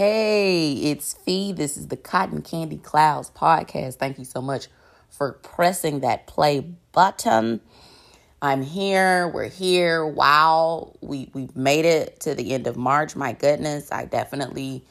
[0.00, 1.52] Hey, it's Fee.
[1.52, 3.96] This is the Cotton Candy Clouds podcast.
[3.96, 4.68] Thank you so much
[5.10, 6.60] for pressing that play
[6.92, 7.60] button.
[8.40, 9.28] I'm here.
[9.28, 10.06] We're here.
[10.06, 13.14] Wow, we we've made it to the end of March.
[13.14, 14.86] My goodness, I definitely,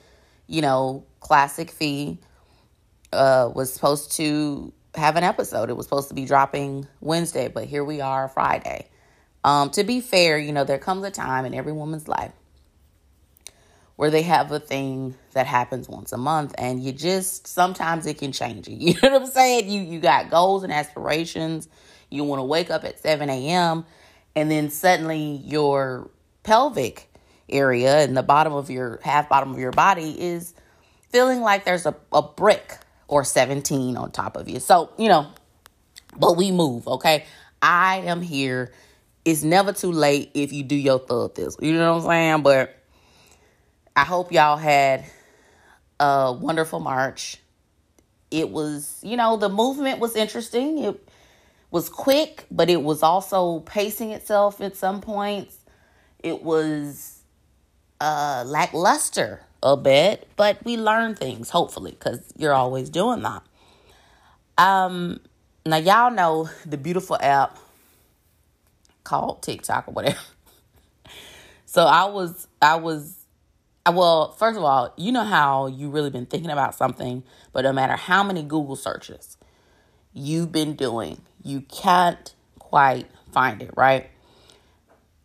[0.45, 2.19] you know, classic Fee
[3.11, 5.71] uh, was supposed to have an episode.
[5.71, 8.87] It was supposed to be dropping Wednesday, but here we are, Friday.
[9.43, 12.33] Um, to be fair, you know, there comes a time in every woman's life
[13.99, 18.17] where they have a thing that happens once a month and you just sometimes it
[18.17, 18.77] can change you.
[18.79, 19.69] You know what I'm saying?
[19.69, 21.67] You you got goals and aspirations.
[22.09, 23.85] You want to wake up at 7 a.m.
[24.37, 26.09] and then suddenly your
[26.43, 27.09] pelvic
[27.49, 30.53] area and the bottom of your half bottom of your body is
[31.09, 32.77] feeling like there's a, a brick
[33.09, 34.61] or 17 on top of you.
[34.61, 35.27] So, you know,
[36.15, 37.25] but we move, okay?
[37.61, 38.71] I am here.
[39.25, 41.57] It's never too late if you do your thug this.
[41.59, 42.43] You know what I'm saying?
[42.43, 42.78] But
[43.95, 45.05] I hope y'all had
[45.99, 47.37] a wonderful March.
[48.31, 50.79] It was, you know, the movement was interesting.
[50.79, 51.09] It
[51.71, 55.57] was quick, but it was also pacing itself at some points.
[56.19, 57.15] It was
[58.01, 63.43] uh lackluster a bit, but we learn things, hopefully, because you're always doing that.
[64.57, 65.19] Um,
[65.65, 67.57] now y'all know the beautiful app
[69.03, 70.19] called TikTok or whatever.
[71.65, 73.18] so I was, I was,
[73.89, 77.63] Uh, well, first of all, you know how you really been thinking about something, but
[77.63, 79.35] no matter how many Google searches
[80.13, 84.11] you've been doing, you can't quite find it, right?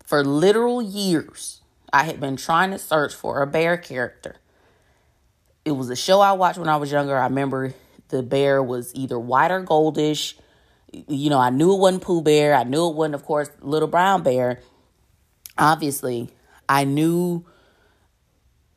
[0.06, 1.60] For literal years,
[1.92, 4.36] I had been trying to search for a bear character.
[5.66, 7.18] It was a show I watched when I was younger.
[7.18, 7.74] I remember
[8.08, 10.34] the bear was either white or goldish.
[10.90, 12.54] You know, I knew it wasn't Pooh Bear.
[12.54, 14.60] I knew it wasn't, of course, Little Brown Bear.
[15.58, 16.30] Obviously,
[16.66, 17.44] I knew,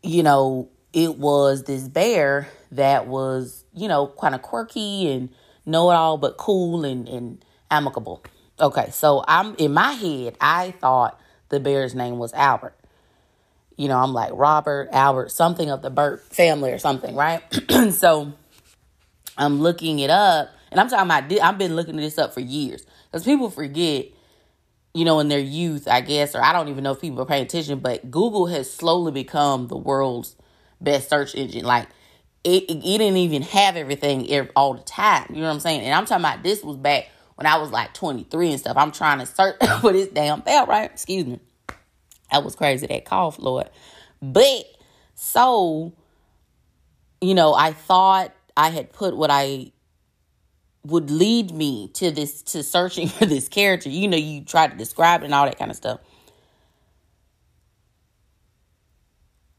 [0.03, 5.29] you know, it was this bear that was, you know, kind of quirky and
[5.65, 8.23] know it all, but cool and, and amicable.
[8.59, 11.19] Okay, so I'm in my head, I thought
[11.49, 12.77] the bear's name was Albert
[13.77, 17.41] you know, I'm like Robert, Albert, something of the Burt family or something, right?
[17.91, 18.33] so
[19.37, 22.85] I'm looking it up, and I'm talking about, I've been looking this up for years
[23.05, 24.07] because people forget,
[24.97, 27.25] you know, in their youth, I guess, or I don't even know if people are
[27.25, 30.35] paying attention, but Google has slowly become the world's
[30.81, 31.65] best search engine.
[31.65, 31.87] Like,
[32.43, 35.27] it, it, it didn't even have everything all the time.
[35.29, 35.81] You know what I'm saying?
[35.81, 38.75] And I'm talking about this was back when I was like 23 and stuff.
[38.75, 40.89] I'm trying to search for this damn bell, right?
[40.89, 41.39] Excuse me.
[42.31, 43.69] That was crazy, that cough, Lord.
[44.19, 44.65] But
[45.13, 45.93] so,
[47.21, 49.71] you know, I thought I had put what I
[50.87, 53.89] would lead me to this to searching for this character.
[53.89, 55.99] You know, you try to describe it and all that kind of stuff.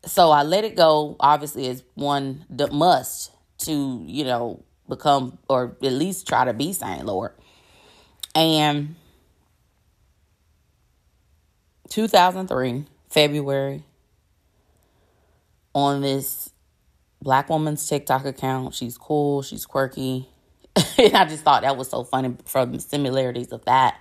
[0.05, 5.77] So I let it go, obviously, as one that must to, you know, become or
[5.83, 7.33] at least try to be Saint Lord.
[8.35, 8.95] And
[11.91, 13.85] 2003, February,
[15.75, 16.51] on this
[17.21, 18.75] black woman's TikTok account.
[18.75, 20.29] She's cool, she's quirky.
[20.99, 23.99] And I just thought that was so funny from similarities of that.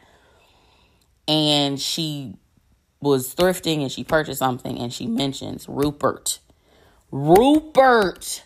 [1.28, 2.36] And she
[3.02, 6.40] was thrifting and she purchased something and she mentions Rupert.
[7.12, 8.44] Rupert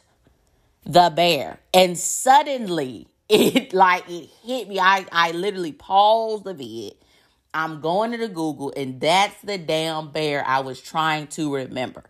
[0.84, 1.60] the bear.
[1.74, 4.80] And suddenly it like it hit me.
[4.80, 6.96] I, I literally paused the vid
[7.54, 12.06] I'm going to the Google, and that's the damn bear I was trying to remember.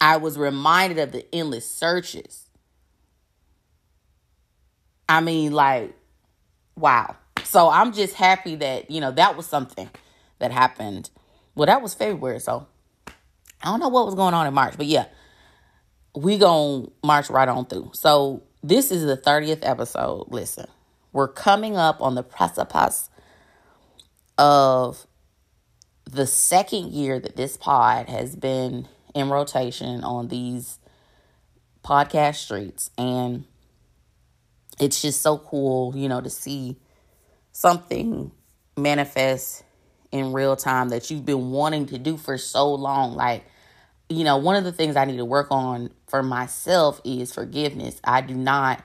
[0.00, 2.43] I was reminded of the endless searches.
[5.08, 5.94] I mean, like,
[6.76, 7.16] wow.
[7.44, 9.90] So I'm just happy that, you know, that was something
[10.38, 11.10] that happened.
[11.54, 12.66] Well, that was February, so
[13.06, 15.06] I don't know what was going on in March, but yeah,
[16.16, 17.90] we gonna march right on through.
[17.94, 20.26] So this is the 30th episode.
[20.28, 20.66] Listen,
[21.12, 23.10] we're coming up on the precipice
[24.38, 25.06] of
[26.04, 30.78] the second year that this pod has been in rotation on these
[31.84, 32.90] podcast streets.
[32.98, 33.44] And
[34.78, 36.76] it's just so cool, you know, to see
[37.52, 38.30] something
[38.76, 39.62] manifest
[40.10, 43.14] in real time that you've been wanting to do for so long.
[43.14, 43.44] Like,
[44.08, 48.00] you know, one of the things I need to work on for myself is forgiveness.
[48.04, 48.82] I do not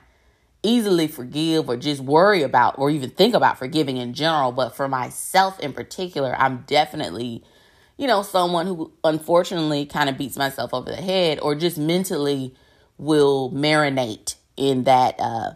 [0.62, 4.52] easily forgive or just worry about or even think about forgiving in general.
[4.52, 7.42] But for myself in particular, I'm definitely,
[7.96, 12.54] you know, someone who unfortunately kind of beats myself over the head or just mentally
[12.98, 15.52] will marinate in that, uh,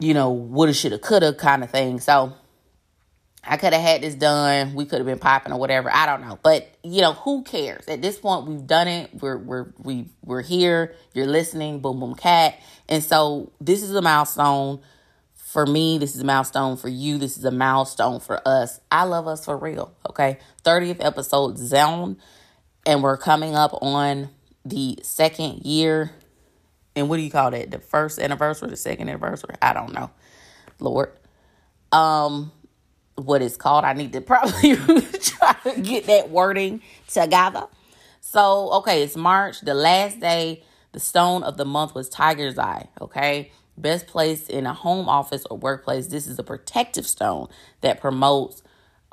[0.00, 2.00] you know, woulda, shoulda, coulda kind of thing.
[2.00, 2.32] So
[3.44, 4.74] I could have had this done.
[4.74, 5.90] We could have been popping or whatever.
[5.92, 6.38] I don't know.
[6.42, 7.86] But you know, who cares?
[7.86, 9.10] At this point, we've done it.
[9.20, 10.94] We're we're we we're here.
[11.14, 11.80] You're listening.
[11.80, 12.58] Boom boom cat.
[12.88, 14.80] And so this is a milestone
[15.34, 15.98] for me.
[15.98, 17.18] This is a milestone for you.
[17.18, 18.80] This is a milestone for us.
[18.90, 19.94] I love us for real.
[20.08, 20.38] Okay.
[20.64, 22.18] 30th episode zone.
[22.86, 24.30] And we're coming up on
[24.64, 26.12] the second year.
[26.96, 27.70] And what do you call that?
[27.70, 29.54] The first anniversary, the second anniversary?
[29.62, 30.10] I don't know.
[30.78, 31.12] Lord.
[31.92, 32.52] Um
[33.16, 33.84] what it's called.
[33.84, 37.66] I need to probably try to get that wording together.
[38.20, 39.60] So, okay, it's March.
[39.60, 42.88] The last day, the stone of the month was Tiger's Eye.
[43.00, 46.08] Okay, best place in a home office or workplace.
[46.08, 47.48] This is a protective stone
[47.80, 48.62] that promotes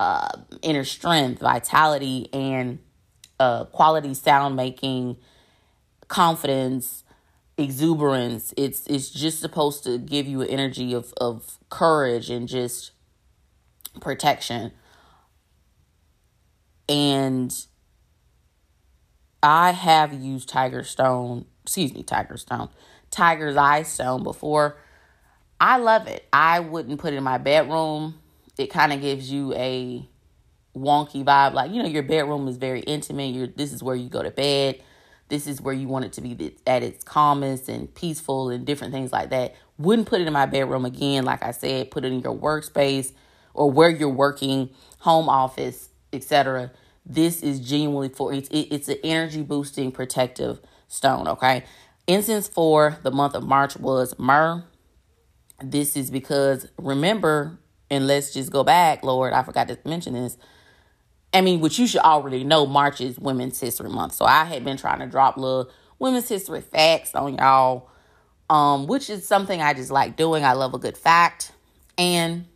[0.00, 0.28] uh,
[0.62, 2.78] inner strength, vitality, and
[3.40, 5.16] uh, quality sound making,
[6.08, 7.04] confidence,
[7.58, 8.54] exuberance.
[8.56, 12.92] It's it's just supposed to give you an energy of of courage and just
[14.00, 14.72] protection.
[16.88, 17.54] And
[19.42, 22.70] I have used Tiger Stone, excuse me, Tiger Stone,
[23.10, 24.78] Tiger's Eye Stone before.
[25.60, 26.26] I love it.
[26.32, 28.20] I wouldn't put it in my bedroom.
[28.56, 30.08] It kind of gives you a
[30.74, 31.52] wonky vibe.
[31.52, 33.34] Like, you know, your bedroom is very intimate.
[33.34, 34.80] You're, this is where you go to bed.
[35.28, 38.92] This is where you want it to be at its calmest and peaceful and different
[38.92, 39.54] things like that.
[39.78, 41.24] Wouldn't put it in my bedroom again.
[41.24, 43.12] Like I said, put it in your workspace
[43.54, 44.70] or where you're working,
[45.00, 46.70] home office, etc.
[47.04, 51.28] This is genuinely for it's it, it's an energy boosting protective stone.
[51.28, 51.64] Okay,
[52.06, 54.64] incense for the month of March was myrrh.
[55.62, 57.58] This is because remember,
[57.90, 59.32] and let's just go back, Lord.
[59.32, 60.38] I forgot to mention this.
[61.32, 64.14] I mean, which you should already know, March is Women's History Month.
[64.14, 67.90] So I had been trying to drop little women's history facts on y'all,
[68.48, 70.44] um, which is something I just like doing.
[70.44, 71.52] I love a good fact.
[71.98, 72.46] And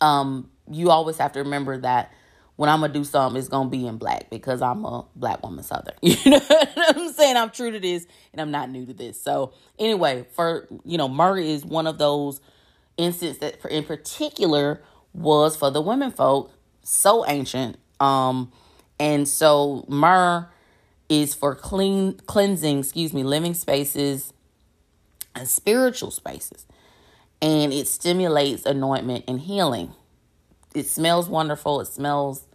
[0.00, 2.12] um, you always have to remember that
[2.56, 5.64] when I'm gonna do something, it's gonna be in black because I'm a black woman
[5.64, 5.94] southern.
[6.02, 7.36] You know what I'm saying?
[7.36, 9.20] I'm true to this and I'm not new to this.
[9.20, 12.40] So anyway, for you know, myrrh is one of those
[12.98, 14.82] instances that in particular
[15.14, 16.52] was for the women folk,
[16.90, 17.78] so ancient.
[17.98, 18.52] Um,
[18.98, 20.48] and so myrrh
[21.08, 24.32] is for clean cleansing, excuse me, living spaces
[25.34, 26.66] and spiritual spaces
[27.42, 29.92] and it stimulates anointment and healing.
[30.74, 31.80] It smells wonderful.
[31.80, 32.46] It smells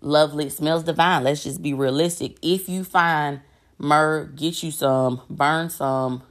[0.00, 0.46] lovely.
[0.46, 1.24] It smells divine.
[1.24, 2.36] Let's just be realistic.
[2.42, 3.40] If you find
[3.78, 6.22] myrrh, get you some, burn some,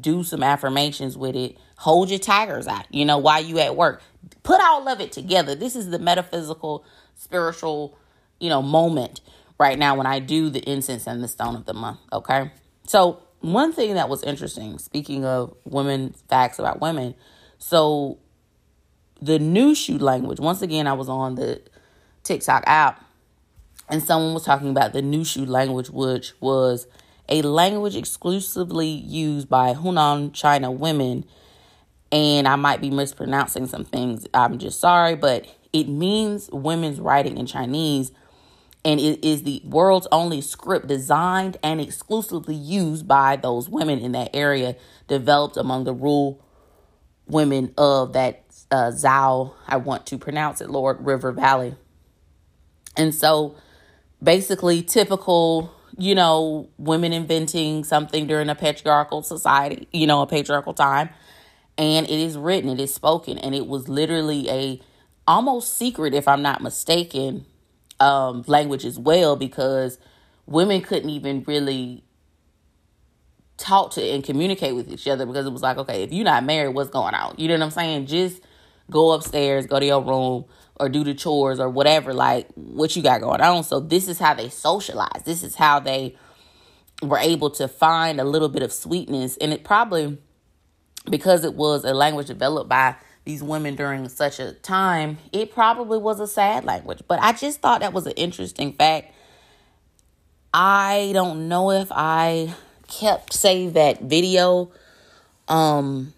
[0.00, 1.56] do some affirmations with it.
[1.78, 4.02] Hold your tigers out, you know, while you at work.
[4.46, 5.56] Put all of it together.
[5.56, 6.84] This is the metaphysical,
[7.16, 7.98] spiritual,
[8.38, 9.20] you know, moment
[9.58, 11.98] right now when I do the incense and the stone of the month.
[12.12, 12.52] Okay.
[12.86, 17.16] So one thing that was interesting, speaking of women facts about women,
[17.58, 18.18] so
[19.20, 21.60] the Nushu language, once again, I was on the
[22.22, 23.04] TikTok app
[23.88, 26.86] and someone was talking about the Nushu language, which was
[27.28, 31.24] a language exclusively used by Hunan China women.
[32.16, 34.26] And I might be mispronouncing some things.
[34.32, 38.10] I'm just sorry, but it means women's writing in Chinese
[38.86, 44.12] and it is the world's only script designed and exclusively used by those women in
[44.12, 44.76] that area,
[45.08, 46.40] developed among the rural
[47.26, 51.74] women of that uh, Zhao, I want to pronounce it, Lord River Valley.
[52.96, 53.56] And so
[54.22, 60.74] basically, typical, you know, women inventing something during a patriarchal society, you know, a patriarchal
[60.74, 61.10] time.
[61.78, 64.80] And it is written, it is spoken, and it was literally a
[65.28, 67.44] almost secret, if I'm not mistaken,
[68.00, 69.98] um, language as well because
[70.46, 72.04] women couldn't even really
[73.56, 76.44] talk to and communicate with each other because it was like, okay, if you're not
[76.44, 77.34] married, what's going on?
[77.38, 78.06] You know what I'm saying?
[78.06, 78.42] Just
[78.90, 80.44] go upstairs, go to your room,
[80.78, 83.64] or do the chores or whatever, like what you got going on.
[83.64, 85.22] So this is how they socialize.
[85.24, 86.16] This is how they
[87.02, 89.36] were able to find a little bit of sweetness.
[89.38, 90.18] And it probably
[91.10, 95.98] because it was a language developed by these women during such a time, it probably
[95.98, 97.02] was a sad language.
[97.08, 99.12] But I just thought that was an interesting fact.
[100.54, 102.54] I don't know if I
[102.88, 104.70] kept save that video
[105.48, 106.12] um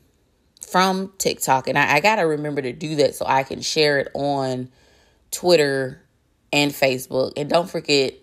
[0.71, 4.11] from TikTok and I, I gotta remember to do that so I can share it
[4.14, 4.68] on
[5.30, 6.02] Twitter
[6.52, 7.33] and Facebook.
[7.37, 8.14] And don't forget,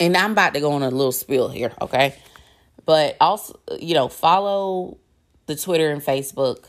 [0.00, 2.14] and I'm about to go on a little spill here, okay?
[2.92, 4.98] But also, you know, follow
[5.46, 6.66] the Twitter and Facebook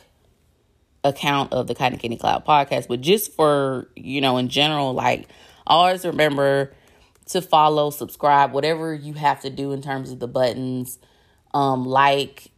[1.03, 2.88] account of the Cotton Candy Cloud podcast.
[2.88, 5.27] But just for, you know, in general, like
[5.68, 6.74] always remember
[7.25, 10.98] to follow, subscribe, whatever you have to do in terms of the buttons.
[11.53, 12.51] Um, like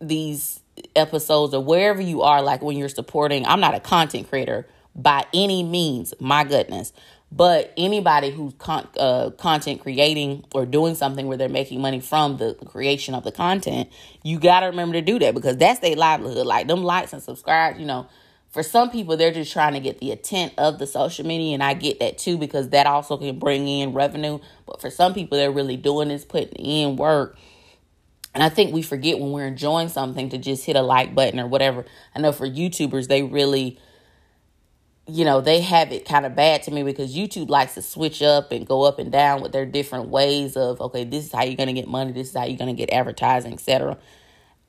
[0.00, 0.58] these
[0.96, 4.66] episodes or wherever you are, like when you're supporting, I'm not a content creator
[4.96, 6.92] by any means, my goodness.
[7.32, 12.38] But anybody who's con- uh, content creating or doing something where they're making money from
[12.38, 13.88] the creation of the content,
[14.24, 16.46] you got to remember to do that because that's their livelihood.
[16.46, 18.08] Like them likes and subscribes, you know,
[18.50, 21.54] for some people, they're just trying to get the intent of the social media.
[21.54, 24.40] And I get that too because that also can bring in revenue.
[24.66, 27.38] But for some people, they're really doing this, putting in work.
[28.34, 31.38] And I think we forget when we're enjoying something to just hit a like button
[31.38, 31.84] or whatever.
[32.14, 33.78] I know for YouTubers, they really
[35.16, 38.22] you know, they have it kind of bad to me because YouTube likes to switch
[38.22, 41.42] up and go up and down with their different ways of, okay, this is how
[41.42, 43.98] you're going to get money, this is how you're going to get advertising, etc.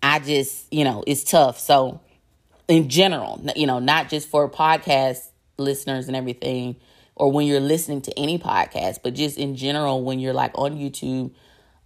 [0.01, 1.59] I just, you know, it's tough.
[1.59, 2.01] So,
[2.67, 6.77] in general, you know, not just for podcast listeners and everything,
[7.15, 10.77] or when you're listening to any podcast, but just in general, when you're like on
[10.77, 11.33] YouTube,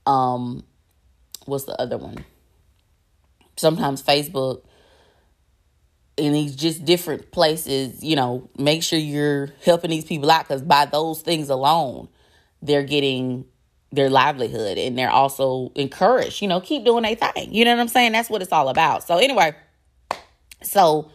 [0.05, 0.63] um,
[1.45, 2.23] what's the other one?
[3.57, 4.63] Sometimes Facebook
[6.17, 10.61] in these just different places, you know, make sure you're helping these people out because
[10.61, 12.07] by those things alone,
[12.61, 13.45] they're getting
[13.91, 17.53] their livelihood and they're also encouraged, you know, keep doing their thing.
[17.53, 18.13] You know what I'm saying?
[18.13, 19.03] That's what it's all about.
[19.03, 19.55] So, anyway,
[20.61, 21.11] so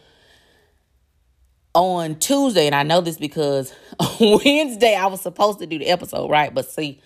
[1.73, 3.73] on Tuesday, and I know this because
[4.19, 6.53] Wednesday I was supposed to do the episode, right?
[6.53, 7.01] But see,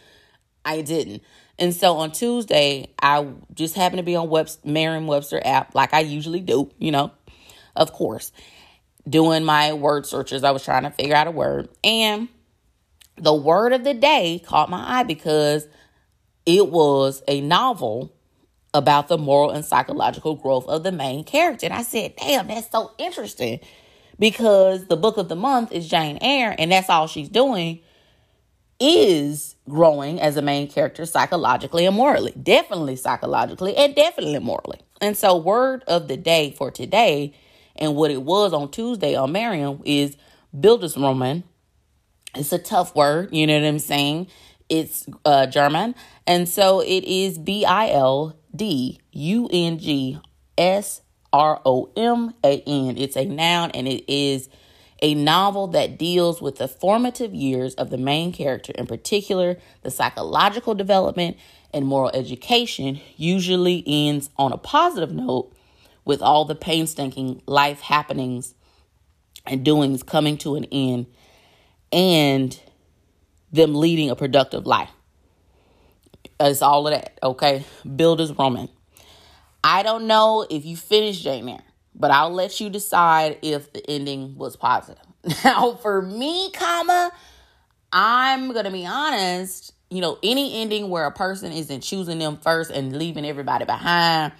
[0.64, 1.24] I didn't.
[1.58, 6.02] And so on Tuesday, I just happened to be on Webster, Merriam-Webster app like I
[6.02, 7.12] usually do, you know,
[7.76, 8.32] of course,
[9.08, 10.44] doing my word searches.
[10.44, 11.70] I was trying to figure out a word.
[11.84, 12.28] And
[13.18, 15.68] the word of the day caught my eye because
[16.46, 18.14] it was a novel
[18.74, 21.66] about the moral and psychological growth of the main character.
[21.66, 23.62] And I said, damn, that's so interesting
[24.20, 27.80] because the book of the month is Jane Eyre, and that's all she's doing
[28.80, 32.34] is growing as a main character psychologically and morally.
[32.42, 34.80] Definitely psychologically and definitely morally.
[35.00, 37.34] And so, word of the day for today
[37.76, 40.18] and what it was on Tuesday on Merriam is
[40.56, 41.44] Bildungsroman.
[42.36, 44.28] It's a tough word, you know what I'm saying?
[44.68, 45.96] It's uh, German.
[46.28, 50.20] And so it is B I L D U N G
[50.58, 51.02] S
[51.32, 52.98] R O M A N.
[52.98, 54.50] It's a noun and it is
[55.02, 59.92] a novel that deals with the formative years of the main character, in particular, the
[59.92, 61.38] psychological development
[61.74, 65.54] and moral education, usually ends on a positive note
[66.06, 68.54] with all the painstaking life happenings
[69.46, 71.08] and doings coming to an end
[71.92, 72.60] and
[73.52, 74.90] them leading a productive life.
[76.40, 77.66] It's all of that, okay?
[77.86, 78.70] Bildungsroman.
[79.64, 81.64] I don't know if you finished Jane Eyre,
[81.96, 85.02] but I'll let you decide if the ending was positive.
[85.44, 87.12] Now, for me, comma,
[87.92, 89.74] I'm gonna be honest.
[89.90, 94.34] You know, any ending where a person isn't choosing them first and leaving everybody behind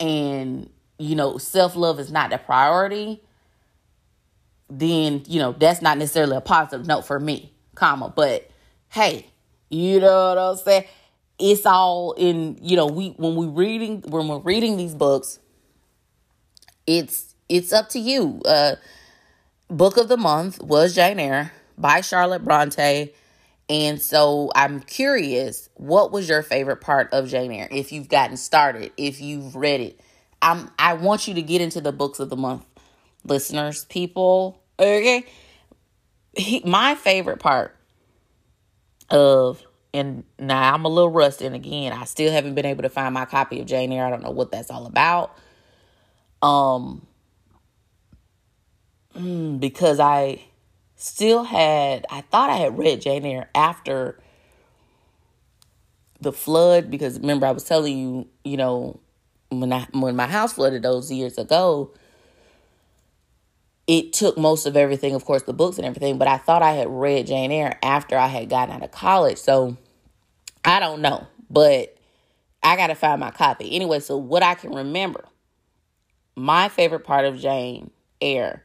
[0.00, 3.22] and you know self-love is not the priority
[4.70, 8.12] then you know that's not necessarily a positive note for me comma.
[8.14, 8.50] But
[8.90, 9.26] hey
[9.70, 10.84] you know what i'm saying?
[11.38, 15.38] It's all in you know we when we reading when we're reading these books
[16.86, 18.40] it's it's up to you.
[18.44, 18.76] Uh
[19.70, 23.12] book of the month was jane eyre by charlotte bronte
[23.68, 27.68] and so I'm curious, what was your favorite part of Jane Eyre?
[27.70, 30.00] If you've gotten started, if you've read it,
[30.40, 32.64] I'm I want you to get into the books of the month,
[33.24, 34.62] listeners, people.
[34.78, 35.24] Okay,
[36.32, 37.76] he, my favorite part
[39.10, 42.88] of and now I'm a little rusty, and again, I still haven't been able to
[42.88, 44.06] find my copy of Jane Eyre.
[44.06, 45.36] I don't know what that's all about.
[46.42, 47.06] Um,
[49.14, 50.42] hmm, because I
[50.98, 54.18] still had I thought I had read Jane Eyre after
[56.20, 59.00] the flood because remember I was telling you, you know,
[59.50, 61.92] when I when my house flooded those years ago,
[63.86, 66.72] it took most of everything, of course, the books and everything, but I thought I
[66.72, 69.38] had read Jane Eyre after I had gotten out of college.
[69.38, 69.76] So
[70.64, 71.96] I don't know, but
[72.60, 73.72] I got to find my copy.
[73.72, 75.24] Anyway, so what I can remember,
[76.34, 78.64] my favorite part of Jane Eyre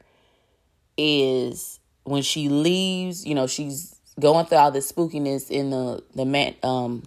[0.98, 6.24] is when she leaves, you know, she's going through all this spookiness in the the
[6.24, 7.02] man um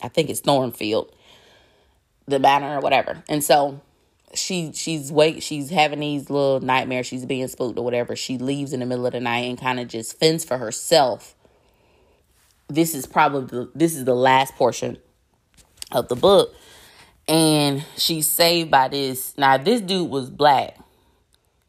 [0.00, 1.14] I think it's Thornfield,
[2.26, 3.22] the banner or whatever.
[3.28, 3.80] And so
[4.34, 8.14] she she's wait she's having these little nightmares, she's being spooked or whatever.
[8.14, 11.34] She leaves in the middle of the night and kind of just fends for herself.
[12.68, 14.98] This is probably this is the last portion
[15.90, 16.54] of the book.
[17.28, 19.36] And she's saved by this.
[19.38, 20.76] Now this dude was black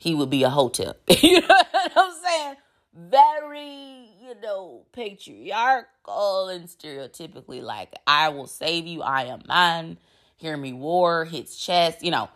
[0.03, 0.95] he would be Othello.
[1.21, 1.62] you know
[1.93, 2.55] what I'm saying?
[2.95, 9.97] Very, you know, patriarchal and stereotypically like, I will save you, I am mine.
[10.37, 12.29] hear me war, hits chest, you know,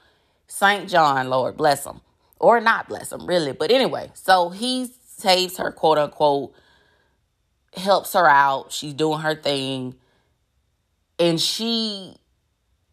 [0.47, 0.89] St.
[0.89, 2.01] John, Lord bless him.
[2.39, 3.51] Or not bless him, really.
[3.51, 6.53] But anyway, so he saves her, quote unquote,
[7.75, 8.71] helps her out.
[8.71, 9.95] She's doing her thing.
[11.19, 12.15] And she,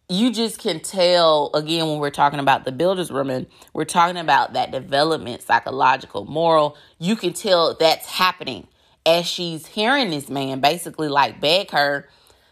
[0.08, 4.52] you just can tell, again, when we're talking about the builder's woman, we're talking about
[4.52, 6.76] that development, psychological, moral.
[6.98, 8.68] You can tell that's happening
[9.06, 12.08] as she's hearing this man basically like beg her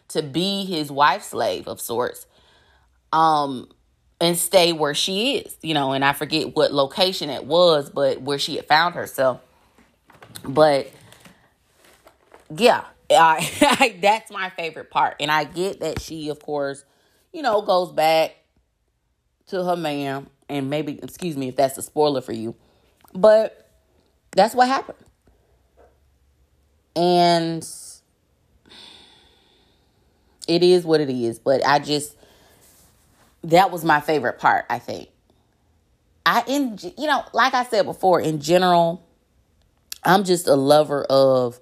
[0.08, 2.26] to be his wife slave of sorts
[3.12, 3.68] um
[4.20, 8.20] and stay where she is you know and i forget what location it was but
[8.20, 9.40] where she had found herself
[10.44, 10.90] but
[12.54, 16.84] yeah I, that's my favorite part and i get that she of course
[17.32, 18.36] you know goes back
[19.46, 22.54] to her man and maybe excuse me if that's a spoiler for you
[23.14, 23.70] but
[24.32, 24.98] that's what happened
[26.96, 27.66] and
[30.48, 31.38] it is what it is.
[31.38, 32.16] But I just
[33.44, 34.66] that was my favorite part.
[34.70, 35.08] I think
[36.24, 39.04] I in you know like I said before in general,
[40.04, 41.58] I'm just a lover of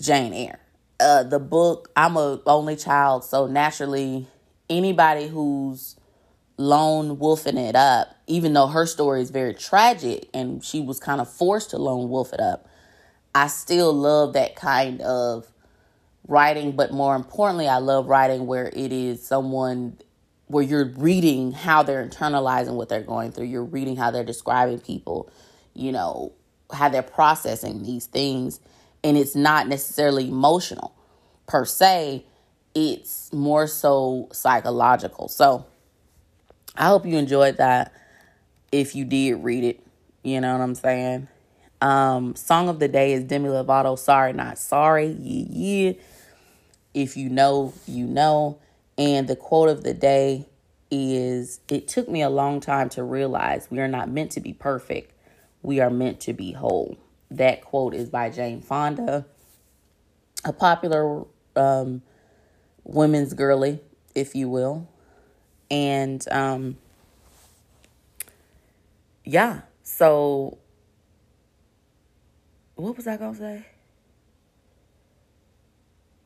[0.00, 0.58] Jane Eyre.
[1.00, 4.26] Uh, the book I'm a only child, so naturally
[4.76, 5.96] anybody who's
[6.56, 11.20] lone wolfing it up, even though her story is very tragic and she was kind
[11.20, 12.68] of forced to lone wolf it up,
[13.34, 15.46] I still love that kind of
[16.26, 19.98] writing, but more importantly, I love writing where it is someone
[20.46, 23.46] where you're reading how they're internalizing what they're going through.
[23.46, 25.30] You're reading how they're describing people,
[25.74, 26.32] you know,
[26.72, 28.60] how they're processing these things.
[29.02, 30.94] And it's not necessarily emotional
[31.46, 32.26] per se,
[32.74, 35.28] it's more so psychological.
[35.28, 35.66] So
[36.76, 37.92] I hope you enjoyed that
[38.70, 39.86] if you did read it.
[40.22, 41.28] You know what I'm saying?
[41.80, 45.16] Um, song of the day is Demi Lovato, Sorry Not Sorry.
[45.20, 45.92] Yeah, yeah.
[46.94, 48.58] If you know, you know.
[48.98, 50.46] And the quote of the day
[50.90, 54.52] is It took me a long time to realize we are not meant to be
[54.52, 55.12] perfect,
[55.62, 56.96] we are meant to be whole.
[57.30, 59.24] That quote is by Jane Fonda,
[60.44, 61.24] a popular
[61.56, 62.02] um,
[62.84, 63.80] women's girly,
[64.14, 64.88] if you will.
[65.70, 66.76] And um,
[69.24, 70.58] yeah, so
[72.74, 73.66] what was I gonna say?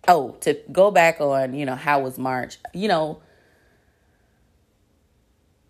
[0.08, 2.58] Oh, to go back on, you know, how was March?
[2.72, 3.20] You know,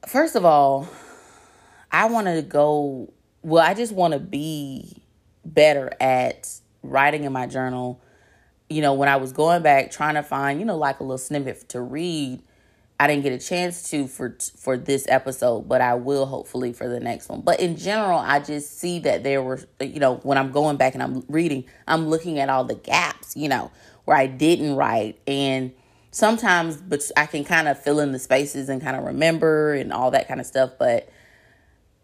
[0.07, 0.89] first of all,
[1.91, 3.13] I want to go.
[3.43, 5.03] Well, I just want to be
[5.45, 6.51] better at
[6.83, 8.01] writing in my journal.
[8.69, 11.19] You know, when I was going back trying to find, you know, like a little
[11.19, 12.43] snippet to read,
[12.99, 16.89] I didn't get a chance to for for this episode, but I will hopefully for
[16.89, 17.43] the next one.
[17.43, 20.95] But in general, I just see that there were you know, when I'm going back
[20.95, 23.71] and I'm reading, I'm looking at all the gaps, you know,
[24.05, 25.73] where I didn't write and
[26.11, 29.93] sometimes but I can kind of fill in the spaces and kind of remember and
[29.93, 31.11] all that kind of stuff, but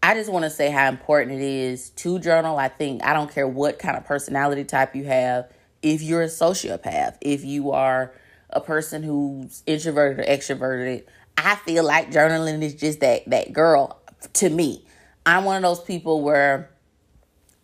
[0.03, 2.57] I just want to say how important it is to journal.
[2.57, 5.49] I think I don't care what kind of personality type you have.
[5.83, 8.13] If you're a sociopath, if you are
[8.49, 11.03] a person who's introverted or extroverted,
[11.37, 14.01] I feel like journaling is just that that girl
[14.33, 14.85] to me.
[15.25, 16.69] I'm one of those people where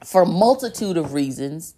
[0.03, 1.75] for multitude of reasons,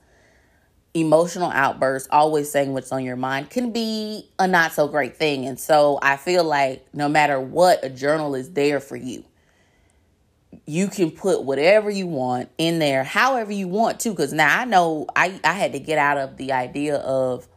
[0.94, 5.46] emotional outbursts, always saying what's on your mind can be a not so great thing.
[5.46, 9.24] And so I feel like no matter what, a journal is there for you.
[10.66, 14.10] You can put whatever you want in there, however you want to.
[14.10, 17.48] Because now I know I, I had to get out of the idea of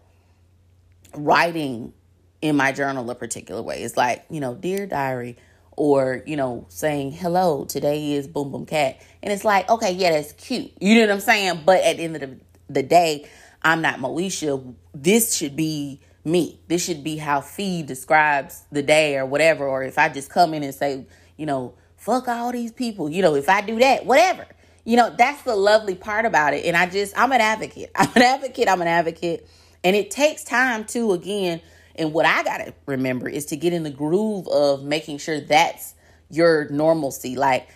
[1.14, 1.92] writing
[2.40, 3.82] in my journal a particular way.
[3.82, 5.36] It's like, you know, dear diary,
[5.76, 9.00] or, you know, saying, hello, today is Boom Boom Cat.
[9.22, 10.70] And it's like, okay, yeah, that's cute.
[10.80, 11.62] You know what I'm saying?
[11.64, 13.28] But at the end of the, the day,
[13.62, 14.74] I'm not Moesha.
[14.94, 16.60] This should be me.
[16.68, 19.66] This should be how fee describes the day or whatever.
[19.66, 23.22] Or if I just come in and say, you know, fuck all these people, you
[23.22, 24.46] know, if I do that, whatever.
[24.84, 26.66] You know, that's the lovely part about it.
[26.66, 27.90] And I just, I'm an advocate.
[27.96, 28.68] I'm an advocate.
[28.68, 29.48] I'm an advocate.
[29.82, 31.62] And it takes time to, again,
[31.96, 35.40] and what I got to remember is to get in the groove of making sure
[35.40, 35.94] that's
[36.28, 37.36] your normalcy.
[37.36, 37.68] Like,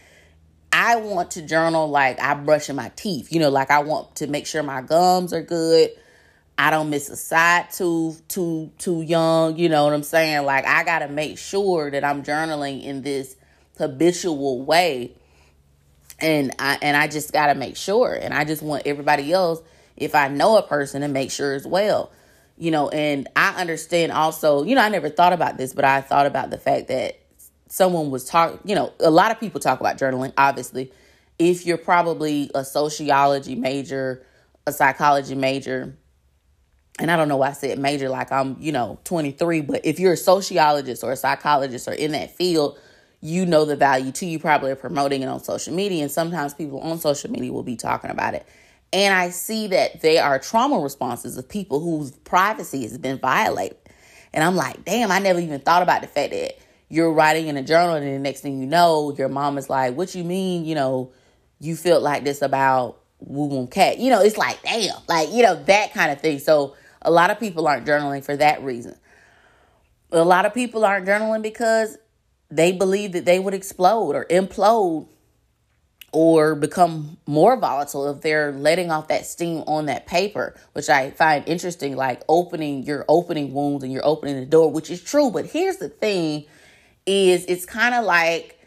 [0.70, 4.26] I want to journal like I brushing my teeth, you know, like I want to
[4.26, 5.90] make sure my gums are good.
[6.58, 10.44] I don't miss a side tooth too too young, you know what I'm saying?
[10.44, 13.36] Like I got to make sure that I'm journaling in this
[13.78, 15.14] habitual way.
[16.20, 19.60] And I and I just got to make sure and I just want everybody else
[19.96, 22.10] if I know a person and make sure as well.
[22.56, 26.00] You know, and I understand also, you know, I never thought about this, but I
[26.00, 27.20] thought about the fact that
[27.68, 30.92] someone was talking, you know, a lot of people talk about journaling, obviously.
[31.38, 34.26] If you're probably a sociology major,
[34.66, 35.96] a psychology major,
[36.98, 40.00] and I don't know why I said major like I'm, you know, 23, but if
[40.00, 42.78] you're a sociologist or a psychologist or in that field,
[43.20, 44.26] you know the value too.
[44.26, 47.62] You probably are promoting it on social media, and sometimes people on social media will
[47.62, 48.46] be talking about it.
[48.92, 53.76] And I see that they are trauma responses of people whose privacy has been violated.
[54.32, 57.56] And I'm like, damn, I never even thought about the fact that you're writing in
[57.56, 60.64] a journal, and the next thing you know, your mom is like, What you mean,
[60.64, 61.12] you know,
[61.60, 63.98] you feel like this about Woo Woo Cat?
[63.98, 66.38] You know, it's like, damn, like, you know, that kind of thing.
[66.38, 68.96] So a lot of people aren't journaling for that reason.
[70.12, 71.98] A lot of people aren't journaling because
[72.50, 75.06] they believe that they would explode or implode
[76.12, 81.10] or become more volatile if they're letting off that steam on that paper, which I
[81.10, 85.30] find interesting, like opening your opening wounds and you're opening the door, which is true.
[85.30, 86.46] But here's the thing
[87.04, 88.58] is it's kind of like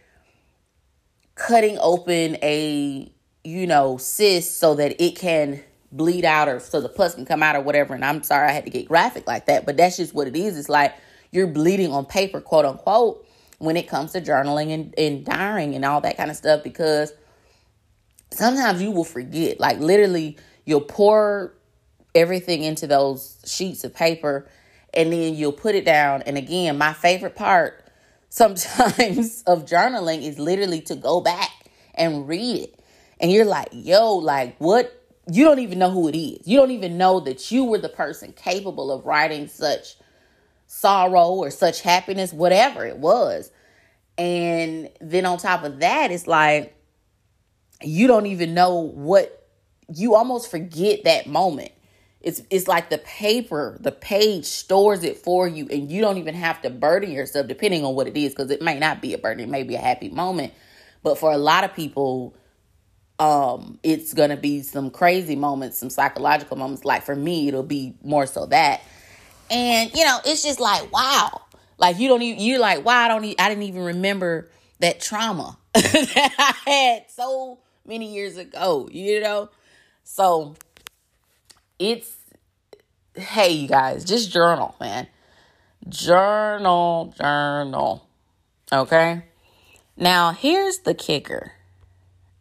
[1.34, 3.12] cutting open a,
[3.44, 7.42] you know, cyst so that it can bleed out or so the pus can come
[7.42, 7.96] out or whatever.
[7.96, 10.36] And I'm sorry I had to get graphic like that, but that's just what it
[10.36, 10.58] is.
[10.60, 10.94] It's like
[11.32, 13.28] you're bleeding on paper, quote unquote,
[13.62, 17.14] when it comes to journaling and, and diarying and all that kind of stuff because
[18.32, 19.60] sometimes you will forget.
[19.60, 21.54] Like literally, you'll pour
[22.16, 24.48] everything into those sheets of paper
[24.96, 26.24] and then you'll put it down.
[26.24, 27.86] And again, my favorite part
[28.30, 31.52] sometimes of journaling is literally to go back
[31.94, 32.80] and read it.
[33.20, 34.98] And you're like, yo, like what?
[35.32, 36.48] You don't even know who it is.
[36.48, 39.96] You don't even know that you were the person capable of writing such
[40.74, 43.52] sorrow or such happiness, whatever it was.
[44.18, 46.74] And then on top of that, it's like,
[47.84, 49.50] you don't even know what
[49.94, 51.74] you almost forget that moment.
[52.22, 56.36] It's it's like the paper, the page stores it for you, and you don't even
[56.36, 59.18] have to burden yourself, depending on what it is, because it may not be a
[59.18, 60.54] burden, it may be a happy moment.
[61.04, 62.36] But for a lot of people,
[63.20, 66.86] um, it's gonna be some crazy moments, some psychological moments.
[66.86, 68.82] Like for me, it'll be more so that.
[69.52, 71.42] And you know, it's just like, wow.
[71.78, 75.00] Like you don't even you're like, wow, I don't even, I didn't even remember that
[75.00, 76.36] trauma that
[76.66, 79.50] I had so many years ago, you know?
[80.04, 80.56] So
[81.80, 82.16] it's,
[83.16, 85.08] hey, you guys, just journal, man.
[85.90, 88.08] Journal, journal.
[88.72, 89.24] Okay?
[89.98, 91.54] Now, here's the kicker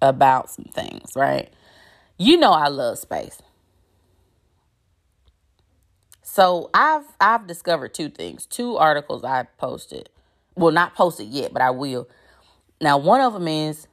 [0.01, 1.53] about some things, right?
[2.19, 3.41] You know I love space.
[6.33, 10.11] So I've I've discovered two things, two articles I posted.
[10.55, 12.09] Well, not posted yet, but I will.
[12.81, 13.89] Now, one of them is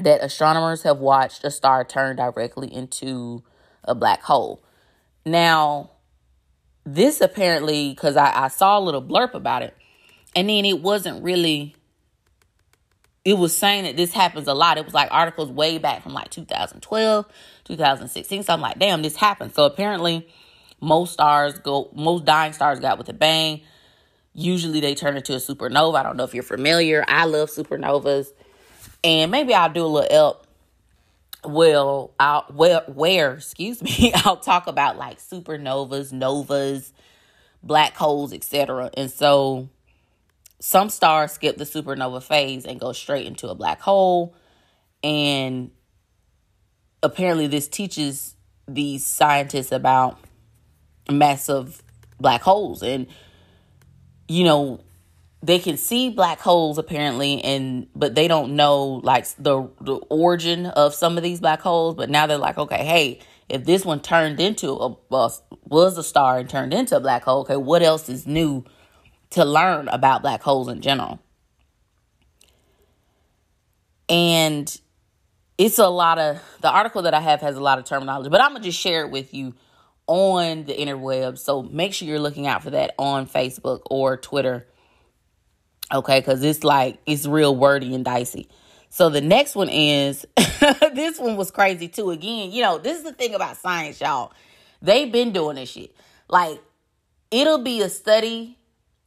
[0.00, 3.44] that astronomers have watched a star turn directly into
[3.84, 4.60] a black hole.
[5.24, 5.90] Now,
[6.84, 9.76] this apparently, because I, I saw a little blurb about it,
[10.34, 11.76] and then it wasn't really,
[13.24, 14.78] it was saying that this happens a lot.
[14.78, 17.24] It was like articles way back from like 2012,
[17.62, 18.42] 2016.
[18.42, 19.54] So I'm like, damn, this happened.
[19.54, 20.26] So apparently,
[20.80, 23.62] most stars go, most dying stars got with a bang.
[24.34, 25.96] Usually they turn into a supernova.
[25.96, 27.04] I don't know if you're familiar.
[27.08, 28.28] I love supernovas
[29.04, 30.46] and maybe I'll do a little help.
[31.44, 36.92] Well, I'll where where excuse me, I'll talk about like supernovas, novas,
[37.62, 38.90] black holes, etc.
[38.94, 39.68] And so
[40.60, 44.34] some stars skip the supernova phase and go straight into a black hole.
[45.04, 45.70] And
[47.02, 48.34] apparently, this teaches
[48.66, 50.18] these scientists about
[51.10, 51.82] massive
[52.20, 52.82] black holes.
[52.82, 53.06] And,
[54.28, 54.80] you know,
[55.42, 60.66] they can see black holes apparently and but they don't know like the the origin
[60.66, 64.00] of some of these black holes but now they're like okay hey if this one
[64.00, 68.08] turned into a was a star and turned into a black hole okay what else
[68.08, 68.64] is new
[69.30, 71.20] to learn about black holes in general
[74.08, 74.80] and
[75.56, 78.40] it's a lot of the article that i have has a lot of terminology but
[78.40, 79.54] i'm gonna just share it with you
[80.08, 84.66] on the interweb so make sure you're looking out for that on facebook or twitter
[85.92, 88.48] Okay, because it's like it's real wordy and dicey.
[88.90, 92.10] So the next one is this one was crazy too.
[92.10, 94.32] Again, you know, this is the thing about science, y'all.
[94.82, 95.94] They've been doing this shit.
[96.28, 96.62] Like,
[97.30, 98.58] it'll be a study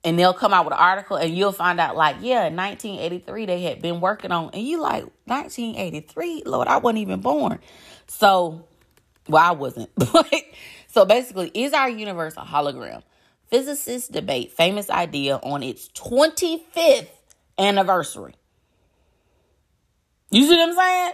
[0.03, 3.61] and they'll come out with an article and you'll find out, like, yeah, 1983 they
[3.61, 6.43] had been working on, and you like, 1983?
[6.47, 7.59] Lord, I wasn't even born.
[8.07, 8.65] So,
[9.27, 9.89] well, I wasn't.
[10.11, 10.33] But
[10.91, 13.04] so basically, is our universe a hologram?
[13.51, 17.10] physicists debate famous idea on its 25th
[17.60, 18.34] anniversary.
[20.32, 21.12] You see what I'm saying?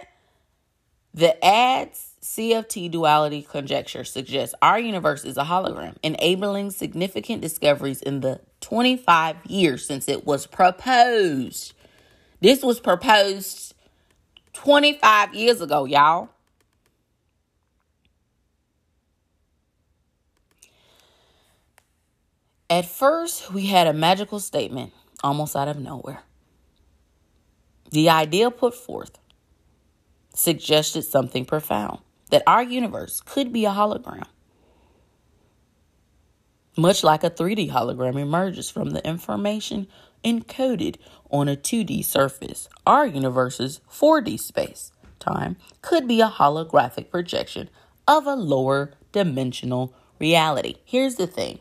[1.14, 8.20] The ADS CFT duality conjecture suggests our universe is a hologram, enabling significant discoveries in
[8.20, 11.72] the 25 years since it was proposed.
[12.40, 13.74] This was proposed
[14.52, 16.28] 25 years ago, y'all.
[22.70, 24.92] At first, we had a magical statement
[25.24, 26.22] almost out of nowhere.
[27.90, 29.18] The idea put forth
[30.34, 32.00] suggested something profound
[32.30, 34.26] that our universe could be a hologram.
[36.76, 39.88] Much like a 3D hologram emerges from the information
[40.22, 40.96] encoded
[41.30, 47.70] on a 2D surface, our universe's 4D space time could be a holographic projection
[48.06, 50.76] of a lower dimensional reality.
[50.84, 51.60] Here's the thing,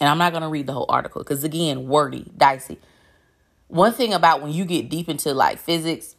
[0.00, 2.78] and I'm not going to read the whole article because, again, wordy, dicey.
[3.68, 6.16] One thing about when you get deep into like physics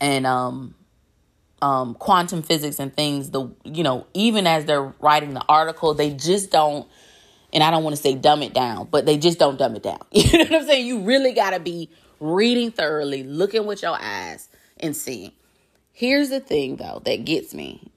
[0.00, 0.74] and um,
[1.60, 6.12] um, quantum physics and things, the you know, even as they're writing the article, they
[6.12, 6.88] just don't.
[7.52, 9.82] And I don't want to say dumb it down, but they just don't dumb it
[9.82, 10.00] down.
[10.12, 10.86] You know what I'm saying?
[10.86, 15.32] You really got to be reading thoroughly, looking with your eyes, and seeing.
[15.92, 17.90] Here's the thing, though, that gets me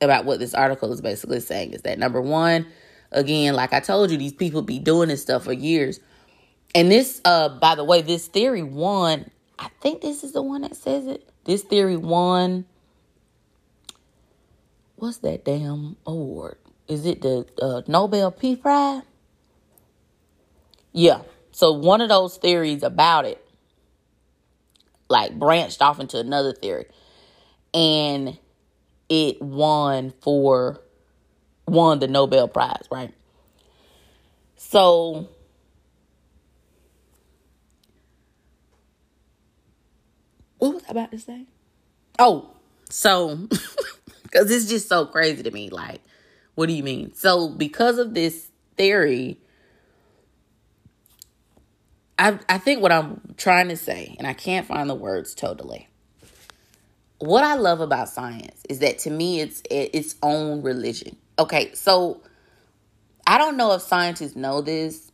[0.00, 2.66] about what this article is basically saying is that number one,
[3.12, 6.00] again, like I told you, these people be doing this stuff for years.
[6.74, 10.62] And this, uh, by the way, this theory one, I think this is the one
[10.62, 11.28] that says it.
[11.44, 12.66] This theory won.
[14.96, 16.58] What's that damn award?
[16.88, 19.02] Is it the uh, Nobel Peace Prize?
[20.92, 21.22] Yeah.
[21.52, 23.44] So one of those theories about it,
[25.08, 26.86] like branched off into another theory,
[27.74, 28.38] and
[29.08, 30.81] it won for
[31.72, 33.14] won the Nobel Prize, right?
[34.56, 35.28] So
[40.58, 41.46] what was I about to say?
[42.18, 42.50] Oh,
[42.90, 43.36] so
[44.22, 45.70] because it's just so crazy to me.
[45.70, 46.02] Like,
[46.54, 47.14] what do you mean?
[47.14, 49.38] So because of this theory,
[52.18, 55.88] I I think what I'm trying to say, and I can't find the words totally.
[57.18, 61.16] What I love about science is that to me it's its own religion.
[61.38, 62.20] Okay, so
[63.26, 65.10] I don't know if scientists know this,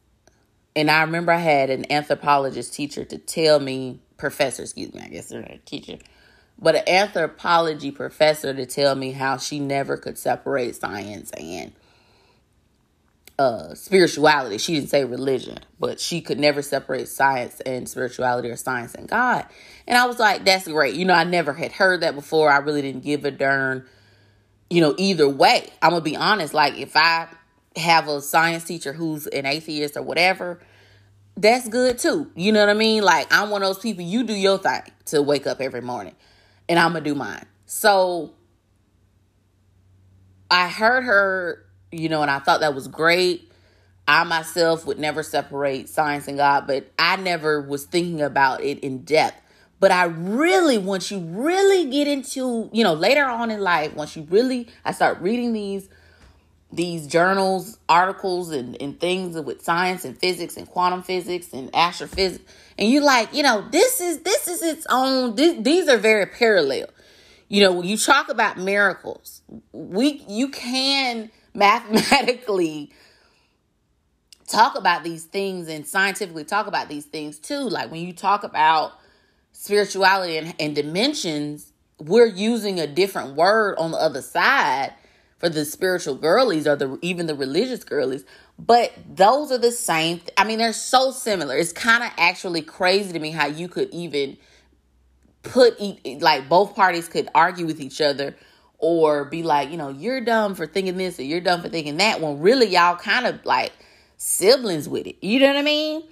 [0.75, 5.09] and I remember I had an anthropologist teacher to tell me professor, excuse me, I
[5.09, 5.99] guess they're a teacher,
[6.59, 11.73] but an anthropology professor to tell me how she never could separate science and
[13.39, 14.59] uh, spirituality.
[14.59, 19.09] She didn't say religion, but she could never separate science and spirituality or science and
[19.09, 19.47] God.
[19.87, 20.97] And I was like, that's great.
[20.97, 22.51] You know, I never had heard that before.
[22.51, 23.87] I really didn't give a darn,
[24.71, 25.71] you know, either way.
[25.83, 26.55] I'm to be honest.
[26.55, 27.29] Like, if I
[27.77, 30.61] have a science teacher who's an atheist or whatever,
[31.39, 32.31] that's good too.
[32.35, 33.03] You know what I mean?
[33.03, 36.17] Like I'm one of those people, you do your thing to wake up every morning
[36.69, 37.47] and I'm gonna do mine.
[37.67, 38.33] So
[40.51, 43.53] I heard her, you know, and I thought that was great.
[44.07, 48.81] I myself would never separate science and God, but I never was thinking about it
[48.81, 49.41] in depth.
[49.81, 54.17] But I really, once you really get into, you know, later on in life, once
[54.17, 55.89] you really, I start reading these
[56.71, 62.45] these journals, articles, and, and things with science and physics and quantum physics and astrophysics,
[62.77, 65.35] and you like, you know, this is this is its own.
[65.35, 66.87] This, these are very parallel.
[67.49, 72.93] You know, when you talk about miracles, we you can mathematically
[74.47, 77.61] talk about these things and scientifically talk about these things too.
[77.61, 78.93] Like when you talk about
[79.59, 84.95] spirituality and, and dimensions, we're using a different word on the other side
[85.39, 88.25] for the spiritual girlies or the even the religious girlies.
[88.57, 91.57] But those are the same th- i mean they're so similar.
[91.57, 94.37] It's kind of actually crazy to me how you could even
[95.43, 98.37] put e- like both parties could argue with each other
[98.79, 101.97] or be like you know you're dumb for thinking this or you're dumb for thinking
[101.97, 103.73] that when really y'all kind of like
[104.19, 105.17] siblings with it.
[105.21, 106.05] You know what i mean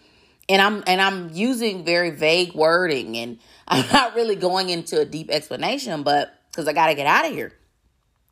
[0.49, 5.05] and i'm and i'm using very vague wording and i'm not really going into a
[5.05, 7.53] deep explanation but because i gotta get out of here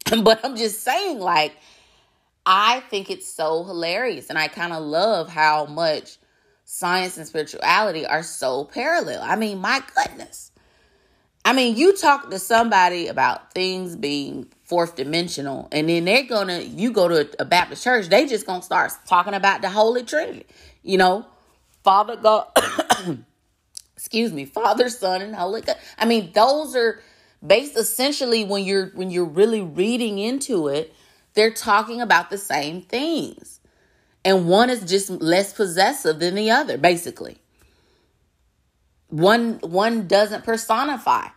[0.22, 1.56] but I'm just saying, like,
[2.44, 4.28] I think it's so hilarious.
[4.28, 6.18] And I kind of love how much
[6.64, 9.22] science and spirituality are so parallel.
[9.22, 10.50] I mean, my goodness.
[11.46, 16.60] I mean, you talk to somebody about things being fourth dimensional, and then they're gonna,
[16.60, 20.46] you go to a Baptist church, they just gonna start talking about the Holy Trinity.
[20.82, 21.26] You know,
[21.84, 22.48] Father God,
[23.96, 25.76] excuse me, Father, Son, and Holy God.
[25.96, 27.00] I mean, those are
[27.46, 30.94] based essentially when you're when you're really reading into it
[31.34, 33.60] they're talking about the same things.
[34.24, 37.38] And one is just less possessive than the other basically.
[39.08, 41.28] One one doesn't personify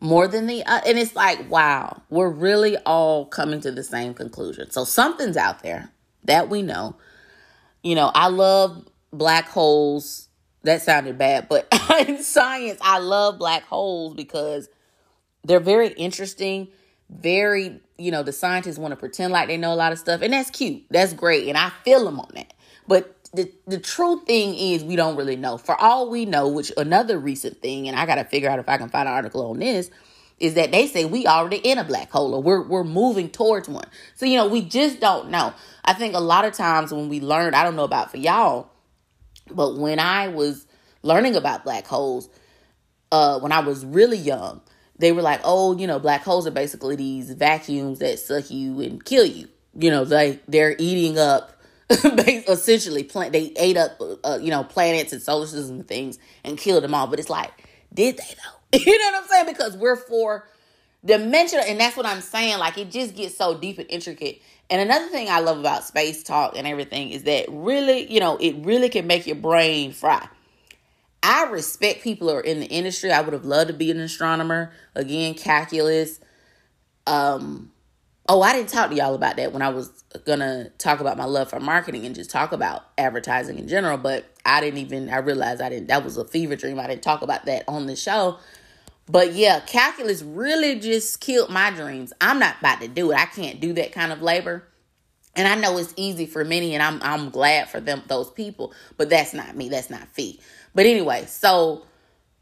[0.00, 4.14] more than the other and it's like wow we're really all coming to the same
[4.14, 4.70] conclusion.
[4.70, 5.90] So something's out there
[6.24, 6.96] that we know.
[7.82, 10.28] You know i love black holes
[10.62, 11.66] that sounded bad but
[12.08, 14.68] in science i love black holes because
[15.44, 16.68] they're very interesting.
[17.10, 20.22] very, you know, the scientists want to pretend like they know a lot of stuff,
[20.22, 20.84] and that's cute.
[20.90, 22.54] That's great, and I feel them on that.
[22.88, 25.58] But the the true thing is we don't really know.
[25.58, 28.68] For all we know, which another recent thing, and I got to figure out if
[28.68, 29.90] I can find an article on this,
[30.40, 33.68] is that they say we already in a black hole or we're we're moving towards
[33.68, 33.86] one.
[34.16, 35.52] So you know, we just don't know.
[35.84, 38.70] I think a lot of times when we learn, I don't know about for y'all,
[39.50, 40.66] but when I was
[41.02, 42.28] learning about black holes,
[43.12, 44.60] uh, when I was really young,
[44.98, 48.80] they were like, "Oh, you know, black holes are basically these vacuums that suck you
[48.80, 51.54] and kill you." You know, like they're eating up
[51.90, 56.56] essentially plant they ate up uh, you know planets and solar systems and things and
[56.56, 57.06] killed them all.
[57.06, 57.50] But it's like
[57.92, 58.78] did they though?
[58.78, 59.46] You know what i'm saying?
[59.46, 60.48] Because we're four
[61.04, 62.58] dimensional and that's what i'm saying.
[62.58, 66.22] Like it just gets so deep and intricate and another thing i love about space
[66.22, 70.26] talk and everything is that really you know it really can make your brain fry
[71.22, 74.00] i respect people who are in the industry i would have loved to be an
[74.00, 76.20] astronomer again calculus
[77.06, 77.70] um
[78.26, 79.90] Oh, I didn't talk to y'all about that when I was
[80.24, 84.24] gonna talk about my love for marketing and just talk about advertising in general, but
[84.46, 86.80] I didn't even I realized I didn't that was a fever dream.
[86.80, 88.38] I didn't talk about that on the show.
[89.06, 92.12] But yeah, calculus really just killed my dreams.
[92.20, 93.16] I'm not about to do it.
[93.16, 94.64] I can't do that kind of labor.
[95.36, 98.72] And I know it's easy for many and I'm I'm glad for them those people,
[98.96, 99.68] but that's not me.
[99.68, 100.40] That's not fee.
[100.74, 101.84] But anyway, so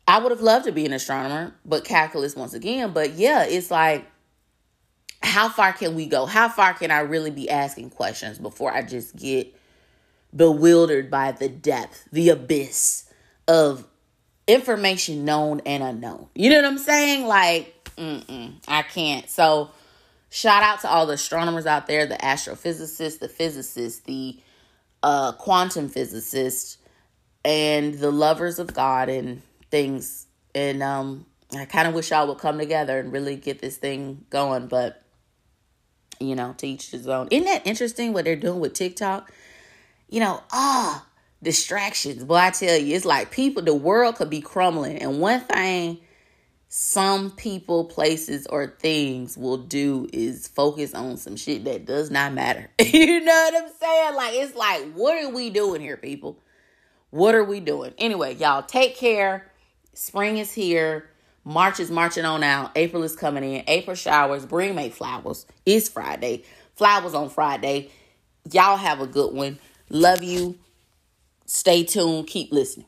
[0.07, 3.71] I would have loved to be an astronomer, but calculus once again, but yeah, it's
[3.71, 4.07] like
[5.23, 6.27] how far can we go?
[6.27, 9.55] How far can I really be asking questions before I just get
[10.35, 13.11] bewildered by the depth, the abyss
[13.47, 13.87] of
[14.47, 16.29] information known and unknown?
[16.35, 17.27] You know what I'm saying?
[17.27, 19.29] Like, I can't.
[19.29, 19.71] So,
[20.31, 24.39] shout out to all the astronomers out there, the astrophysicists, the physicists, the
[25.03, 26.79] uh, quantum physicists,
[27.45, 30.27] and the lovers of God and things.
[30.55, 31.27] And um,
[31.57, 35.03] I kind of wish y'all would come together and really get this thing going, but
[36.21, 37.29] you know, to each his own.
[37.31, 39.33] Isn't that interesting what they're doing with TikTok?
[40.09, 41.05] You know, ah,
[41.43, 42.25] distractions.
[42.25, 44.99] But I tell you, it's like people, the world could be crumbling.
[44.99, 45.99] And one thing
[46.75, 52.33] some people, places, or things will do is focus on some shit that does not
[52.33, 52.71] matter.
[52.81, 54.15] you know what I'm saying?
[54.15, 56.39] Like, it's like, what are we doing here, people?
[57.11, 57.93] What are we doing?
[57.99, 59.53] Anyway, y'all take care.
[59.93, 61.11] Spring is here.
[61.45, 62.71] March is marching on out.
[62.75, 63.65] April is coming in.
[63.67, 64.47] April showers.
[64.47, 65.45] Bring May flowers.
[65.67, 66.45] It's Friday.
[66.75, 67.91] Flowers on Friday.
[68.51, 69.59] Y'all have a good one.
[69.91, 70.59] Love you.
[71.55, 72.27] Stay tuned.
[72.29, 72.87] Keep listening.